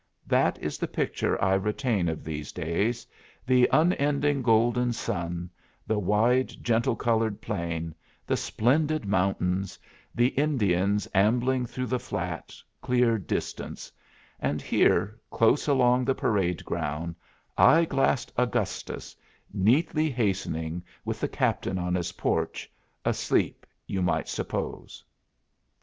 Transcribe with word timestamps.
That 0.25 0.57
is 0.57 0.79
the 0.79 0.87
picture 0.87 1.39
I 1.43 1.53
retain 1.53 2.09
of 2.09 2.23
these 2.23 2.51
days 2.51 3.05
the 3.45 3.69
unending 3.71 4.41
golden 4.41 4.93
sun, 4.93 5.51
the 5.85 5.99
wide, 5.99 6.51
gentle 6.63 6.95
colored 6.95 7.39
plain, 7.39 7.93
the 8.25 8.35
splendid 8.35 9.05
mountains, 9.05 9.77
the 10.15 10.29
Indians 10.29 11.07
ambling 11.13 11.67
through 11.67 11.85
the 11.85 11.99
flat, 11.99 12.55
clear 12.81 13.19
distance; 13.19 13.91
and 14.39 14.59
here, 14.59 15.19
close 15.29 15.67
along 15.67 16.05
the 16.05 16.15
parade 16.15 16.65
ground, 16.65 17.13
eye 17.55 17.85
glassed 17.85 18.33
Augustus, 18.37 19.15
neatly 19.53 20.09
hastening, 20.09 20.83
with 21.05 21.19
the 21.19 21.27
Captain 21.27 21.77
on 21.77 21.93
his 21.93 22.13
porch, 22.13 22.67
asleep 23.05 23.67
you 23.85 24.01
might 24.01 24.27
suppose. 24.27 25.05